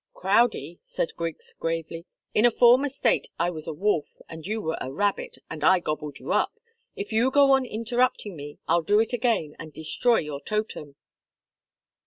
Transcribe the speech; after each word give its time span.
"Crowdie," 0.15 0.79
said 0.83 1.11
Griggs, 1.15 1.53
gravely, 1.59 2.07
"in 2.33 2.43
a 2.43 2.49
former 2.49 2.89
state 2.89 3.27
I 3.37 3.51
was 3.51 3.67
a 3.67 3.71
wolf, 3.73 4.15
and 4.27 4.47
you 4.47 4.59
were 4.59 4.77
a 4.81 4.91
rabbit, 4.91 5.37
and 5.47 5.63
I 5.63 5.77
gobbled 5.79 6.17
you 6.17 6.33
up. 6.33 6.59
If 6.95 7.13
you 7.13 7.29
go 7.29 7.51
on 7.51 7.65
interrupting 7.67 8.35
me, 8.35 8.57
I'll 8.67 8.81
do 8.81 8.99
it 8.99 9.13
again 9.13 9.55
and 9.59 9.71
destroy 9.71 10.17
your 10.17 10.41
Totem." 10.41 10.95